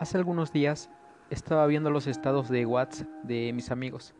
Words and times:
Hace 0.00 0.16
algunos 0.16 0.50
días 0.50 0.88
estaba 1.28 1.66
viendo 1.66 1.90
los 1.90 2.06
estados 2.06 2.48
de 2.48 2.64
WhatsApp 2.64 3.06
de 3.22 3.52
mis 3.52 3.70
amigos 3.70 4.14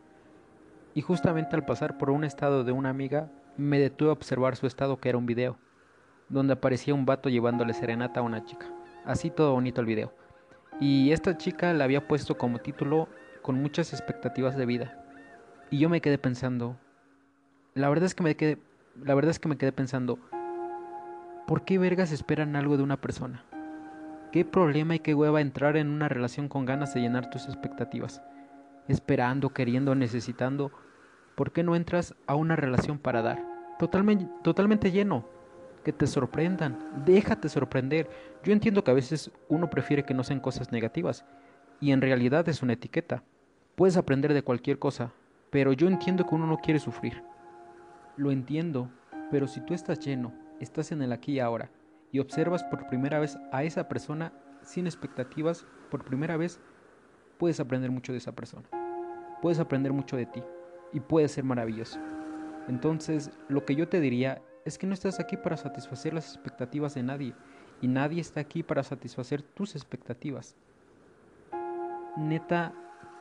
y 0.93 1.01
justamente 1.01 1.55
al 1.55 1.65
pasar 1.65 1.97
por 1.97 2.11
un 2.11 2.23
estado 2.23 2.63
de 2.63 2.71
una 2.71 2.89
amiga 2.89 3.31
me 3.57 3.79
detuve 3.79 4.11
a 4.11 4.13
observar 4.13 4.55
su 4.55 4.67
estado 4.67 4.99
que 4.99 5.09
era 5.09 5.17
un 5.17 5.25
video 5.25 5.57
donde 6.29 6.53
aparecía 6.53 6.93
un 6.93 7.07
vato 7.07 7.29
llevándole 7.29 7.73
serenata 7.73 8.19
a 8.19 8.23
una 8.23 8.45
chica. 8.45 8.71
Así 9.05 9.31
todo 9.31 9.53
bonito 9.53 9.81
el 9.81 9.87
video. 9.87 10.13
Y 10.79 11.13
esta 11.13 11.35
chica 11.35 11.73
le 11.73 11.83
había 11.83 12.07
puesto 12.07 12.37
como 12.37 12.59
título 12.59 13.09
con 13.41 13.59
muchas 13.59 13.91
expectativas 13.91 14.55
de 14.55 14.67
vida. 14.67 15.03
Y 15.71 15.79
yo 15.79 15.89
me 15.89 15.99
quedé 15.99 16.19
pensando, 16.19 16.77
la 17.73 17.89
verdad 17.89 18.05
es 18.05 18.13
que 18.13 18.21
me 18.21 18.35
quedé, 18.35 18.59
la 19.03 19.15
verdad 19.15 19.31
es 19.31 19.39
que 19.39 19.49
me 19.49 19.57
quedé 19.57 19.71
pensando, 19.71 20.19
¿por 21.47 21.65
qué 21.65 21.79
vergas 21.79 22.11
esperan 22.11 22.55
algo 22.55 22.77
de 22.77 22.83
una 22.83 23.01
persona? 23.01 23.43
¿Qué 24.31 24.45
problema 24.45 24.95
y 24.95 24.99
qué 24.99 25.13
hueva 25.13 25.41
entrar 25.41 25.75
en 25.75 25.89
una 25.89 26.07
relación 26.07 26.47
con 26.47 26.63
ganas 26.63 26.93
de 26.93 27.01
llenar 27.01 27.29
tus 27.29 27.47
expectativas? 27.47 28.21
Esperando, 28.87 29.49
queriendo, 29.49 29.93
necesitando. 29.93 30.71
¿Por 31.35 31.51
qué 31.51 31.63
no 31.63 31.75
entras 31.75 32.15
a 32.27 32.35
una 32.35 32.55
relación 32.55 32.97
para 32.97 33.21
dar? 33.21 33.45
Totalmente, 33.77 34.29
totalmente 34.41 34.89
lleno. 34.89 35.27
Que 35.83 35.91
te 35.91 36.07
sorprendan. 36.07 36.79
Déjate 37.05 37.49
sorprender. 37.49 38.09
Yo 38.41 38.53
entiendo 38.53 38.85
que 38.85 38.91
a 38.91 38.93
veces 38.93 39.31
uno 39.49 39.69
prefiere 39.69 40.05
que 40.05 40.13
no 40.13 40.23
sean 40.23 40.39
cosas 40.39 40.71
negativas. 40.71 41.25
Y 41.81 41.91
en 41.91 41.99
realidad 41.99 42.47
es 42.47 42.63
una 42.63 42.73
etiqueta. 42.73 43.23
Puedes 43.75 43.97
aprender 43.97 44.33
de 44.33 44.43
cualquier 44.43 44.79
cosa. 44.79 45.11
Pero 45.49 45.73
yo 45.73 45.89
entiendo 45.89 46.25
que 46.25 46.35
uno 46.35 46.47
no 46.47 46.59
quiere 46.59 46.79
sufrir. 46.79 47.21
Lo 48.15 48.31
entiendo. 48.31 48.89
Pero 49.29 49.47
si 49.49 49.59
tú 49.59 49.73
estás 49.73 49.99
lleno, 49.99 50.31
estás 50.61 50.93
en 50.93 51.01
el 51.01 51.11
aquí 51.11 51.33
y 51.33 51.39
ahora 51.41 51.69
y 52.11 52.19
observas 52.19 52.63
por 52.63 52.87
primera 52.87 53.19
vez 53.19 53.37
a 53.51 53.63
esa 53.63 53.87
persona 53.87 54.33
sin 54.61 54.85
expectativas, 54.85 55.65
por 55.89 56.03
primera 56.03 56.37
vez 56.37 56.59
puedes 57.37 57.59
aprender 57.59 57.91
mucho 57.91 58.11
de 58.11 58.19
esa 58.19 58.33
persona. 58.33 58.67
Puedes 59.41 59.59
aprender 59.59 59.93
mucho 59.93 60.17
de 60.17 60.25
ti 60.25 60.43
y 60.93 60.99
puede 60.99 61.27
ser 61.27 61.43
maravilloso. 61.43 61.99
Entonces, 62.67 63.31
lo 63.49 63.65
que 63.65 63.75
yo 63.75 63.87
te 63.87 63.99
diría 63.99 64.41
es 64.65 64.77
que 64.77 64.85
no 64.85 64.93
estás 64.93 65.19
aquí 65.19 65.37
para 65.37 65.57
satisfacer 65.57 66.13
las 66.13 66.35
expectativas 66.35 66.93
de 66.93 67.03
nadie 67.03 67.33
y 67.81 67.87
nadie 67.87 68.21
está 68.21 68.39
aquí 68.41 68.61
para 68.61 68.83
satisfacer 68.83 69.41
tus 69.41 69.75
expectativas. 69.75 70.55
Neta, 72.17 72.73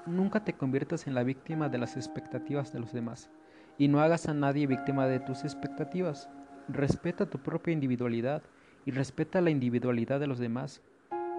nunca 0.05 0.45
te 0.45 0.53
conviertas 0.53 1.07
en 1.07 1.15
la 1.15 1.23
víctima 1.23 1.69
de 1.69 1.79
las 1.79 1.97
expectativas 1.97 2.73
de 2.73 2.81
los 2.81 2.93
demás 2.93 3.31
y 3.79 3.89
no 3.89 4.01
hagas 4.01 4.29
a 4.29 4.35
nadie 4.35 4.67
víctima 4.67 5.07
de 5.07 5.21
tus 5.21 5.45
expectativas. 5.45 6.29
Respeta 6.69 7.25
tu 7.25 7.39
propia 7.39 7.73
individualidad 7.73 8.43
y 8.85 8.91
respeta 8.91 9.41
la 9.41 9.51
individualidad 9.51 10.21
de 10.21 10.27
los 10.27 10.39
demás. 10.39 10.83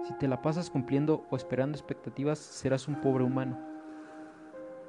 Si 0.04 0.14
te 0.14 0.28
la 0.28 0.42
pasas 0.42 0.70
cumpliendo 0.70 1.26
o 1.30 1.36
esperando 1.36 1.76
expectativas, 1.76 2.38
serás 2.38 2.88
un 2.88 3.00
pobre 3.00 3.24
humano. 3.24 3.58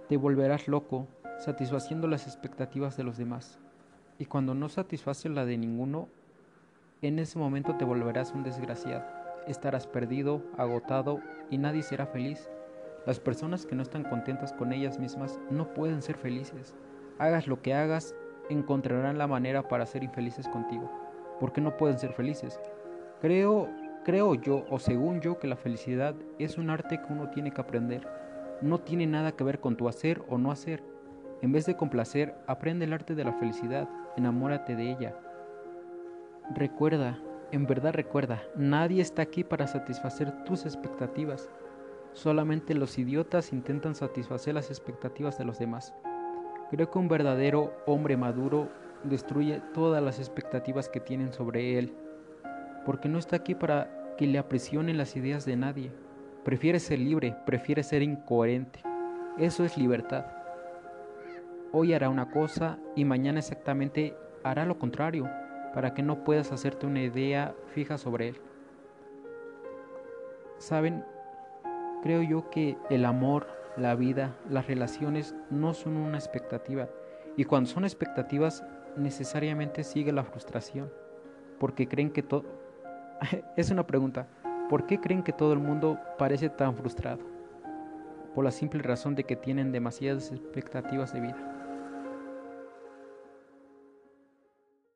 Te 0.09 0.17
volverás 0.17 0.67
loco, 0.67 1.07
satisfaciendo 1.39 2.07
las 2.07 2.27
expectativas 2.27 2.97
de 2.97 3.03
los 3.03 3.17
demás. 3.17 3.59
Y 4.19 4.25
cuando 4.25 4.53
no 4.53 4.69
satisfaces 4.69 5.31
la 5.31 5.45
de 5.45 5.57
ninguno, 5.57 6.07
en 7.01 7.19
ese 7.19 7.37
momento 7.37 7.75
te 7.75 7.85
volverás 7.85 8.31
un 8.33 8.43
desgraciado. 8.43 9.03
Estarás 9.47 9.87
perdido, 9.87 10.41
agotado 10.57 11.19
y 11.49 11.57
nadie 11.57 11.83
será 11.83 12.05
feliz. 12.05 12.49
Las 13.05 13.19
personas 13.19 13.65
que 13.65 13.75
no 13.75 13.81
están 13.81 14.03
contentas 14.03 14.53
con 14.53 14.71
ellas 14.71 14.99
mismas 14.99 15.39
no 15.49 15.73
pueden 15.73 16.01
ser 16.01 16.15
felices. 16.15 16.73
Hagas 17.19 17.47
lo 17.47 17.61
que 17.61 17.73
hagas, 17.73 18.15
encontrarán 18.49 19.17
la 19.17 19.27
manera 19.27 19.67
para 19.67 19.85
ser 19.85 20.03
infelices 20.03 20.47
contigo. 20.47 20.89
¿Por 21.43 21.51
qué 21.51 21.59
no 21.59 21.75
pueden 21.75 21.99
ser 21.99 22.13
felices? 22.13 22.57
Creo, 23.19 23.67
creo 24.05 24.33
yo, 24.33 24.63
o 24.69 24.79
según 24.79 25.19
yo, 25.19 25.39
que 25.39 25.47
la 25.49 25.57
felicidad 25.57 26.15
es 26.39 26.57
un 26.57 26.69
arte 26.69 27.01
que 27.01 27.11
uno 27.11 27.31
tiene 27.31 27.51
que 27.51 27.59
aprender. 27.59 28.07
No 28.61 28.79
tiene 28.79 29.07
nada 29.07 29.33
que 29.33 29.43
ver 29.43 29.59
con 29.59 29.75
tu 29.75 29.89
hacer 29.89 30.23
o 30.29 30.37
no 30.37 30.53
hacer. 30.53 30.81
En 31.41 31.51
vez 31.51 31.65
de 31.65 31.75
complacer, 31.75 32.33
aprende 32.47 32.85
el 32.85 32.93
arte 32.93 33.13
de 33.13 33.25
la 33.25 33.33
felicidad, 33.33 33.89
enamórate 34.15 34.77
de 34.77 34.89
ella. 34.89 35.17
Recuerda, 36.55 37.19
en 37.51 37.67
verdad 37.67 37.93
recuerda, 37.93 38.41
nadie 38.55 39.01
está 39.01 39.23
aquí 39.23 39.43
para 39.43 39.67
satisfacer 39.67 40.45
tus 40.45 40.63
expectativas. 40.63 41.49
Solamente 42.13 42.73
los 42.73 42.97
idiotas 42.97 43.51
intentan 43.51 43.95
satisfacer 43.95 44.53
las 44.53 44.69
expectativas 44.69 45.37
de 45.37 45.43
los 45.43 45.59
demás. 45.59 45.93
Creo 46.69 46.89
que 46.89 46.99
un 46.99 47.09
verdadero 47.09 47.73
hombre 47.85 48.15
maduro 48.15 48.69
destruye 49.03 49.61
todas 49.73 50.01
las 50.01 50.19
expectativas 50.19 50.89
que 50.89 50.99
tienen 50.99 51.33
sobre 51.33 51.77
él, 51.77 51.93
porque 52.85 53.09
no 53.09 53.17
está 53.19 53.37
aquí 53.37 53.55
para 53.55 54.15
que 54.17 54.27
le 54.27 54.37
apresionen 54.37 54.97
las 54.97 55.15
ideas 55.15 55.45
de 55.45 55.55
nadie. 55.55 55.91
Prefiere 56.43 56.79
ser 56.79 56.99
libre, 56.99 57.35
prefiere 57.45 57.83
ser 57.83 58.01
incoherente. 58.01 58.81
Eso 59.37 59.63
es 59.63 59.77
libertad. 59.77 60.25
Hoy 61.71 61.93
hará 61.93 62.09
una 62.09 62.29
cosa 62.29 62.77
y 62.95 63.05
mañana 63.05 63.39
exactamente 63.39 64.15
hará 64.43 64.65
lo 64.65 64.77
contrario, 64.77 65.29
para 65.73 65.93
que 65.93 66.03
no 66.03 66.23
puedas 66.23 66.51
hacerte 66.51 66.85
una 66.85 67.01
idea 67.01 67.55
fija 67.73 67.97
sobre 67.97 68.29
él. 68.29 68.41
Saben, 70.59 71.03
creo 72.03 72.21
yo 72.21 72.49
que 72.49 72.77
el 72.89 73.05
amor, 73.05 73.47
la 73.75 73.95
vida, 73.95 74.35
las 74.49 74.67
relaciones 74.67 75.33
no 75.49 75.73
son 75.73 75.97
una 75.97 76.17
expectativa. 76.17 76.89
Y 77.35 77.45
cuando 77.45 77.69
son 77.69 77.85
expectativas 77.85 78.63
necesariamente 78.97 79.83
sigue 79.83 80.11
la 80.11 80.23
frustración, 80.23 80.91
porque 81.59 81.87
creen 81.87 82.11
que 82.11 82.23
todo... 82.23 82.43
es 83.55 83.71
una 83.71 83.85
pregunta, 83.85 84.27
¿por 84.69 84.85
qué 84.85 84.99
creen 84.99 85.23
que 85.23 85.33
todo 85.33 85.53
el 85.53 85.59
mundo 85.59 85.99
parece 86.17 86.49
tan 86.49 86.75
frustrado? 86.75 87.19
Por 88.33 88.43
la 88.43 88.51
simple 88.51 88.81
razón 88.81 89.15
de 89.15 89.23
que 89.23 89.35
tienen 89.35 89.71
demasiadas 89.71 90.31
expectativas 90.31 91.13
de 91.13 91.21
vida. 91.21 91.52